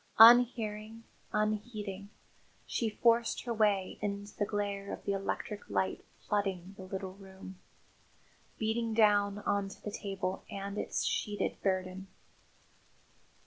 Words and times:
Unhearing, 0.17 1.03
unheeding, 1.31 2.09
she 2.65 2.89
forced 2.89 3.43
her 3.43 3.53
way 3.53 3.99
into 4.01 4.35
the 4.35 4.47
glare 4.47 4.91
of 4.91 5.07
electric 5.07 5.69
light 5.69 6.03
flooding 6.27 6.73
the 6.75 6.81
little 6.85 7.13
room 7.13 7.59
beating 8.57 8.95
down 8.95 9.37
on 9.45 9.69
to 9.69 9.79
the 9.83 9.91
table 9.91 10.43
and 10.49 10.79
its 10.79 11.03
sheeted 11.03 11.61
burden. 11.61 12.07